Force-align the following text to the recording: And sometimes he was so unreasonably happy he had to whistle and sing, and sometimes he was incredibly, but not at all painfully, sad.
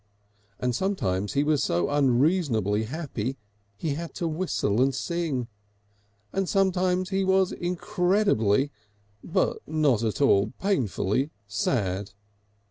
And 0.59 0.75
sometimes 0.75 1.33
he 1.33 1.43
was 1.43 1.63
so 1.63 1.87
unreasonably 1.91 2.85
happy 2.85 3.37
he 3.77 3.93
had 3.93 4.15
to 4.15 4.27
whistle 4.27 4.81
and 4.81 4.95
sing, 4.95 5.47
and 6.33 6.49
sometimes 6.49 7.09
he 7.11 7.23
was 7.23 7.51
incredibly, 7.51 8.71
but 9.23 9.57
not 9.67 10.01
at 10.01 10.19
all 10.19 10.53
painfully, 10.59 11.29
sad. 11.47 12.13